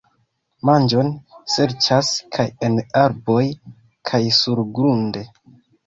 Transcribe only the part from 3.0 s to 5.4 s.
arboj kaj surgrunde.